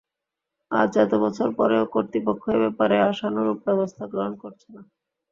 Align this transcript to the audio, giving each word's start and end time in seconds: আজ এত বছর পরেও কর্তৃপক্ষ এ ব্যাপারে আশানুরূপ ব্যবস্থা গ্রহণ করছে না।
আজ 0.71 0.91
এত 0.97 1.13
বছর 1.23 1.47
পরেও 1.59 1.83
কর্তৃপক্ষ 1.93 2.43
এ 2.49 2.61
ব্যাপারে 2.63 2.95
আশানুরূপ 3.09 3.57
ব্যবস্থা 3.67 4.03
গ্রহণ 4.11 4.33
করছে 4.43 4.67
না। 4.75 4.81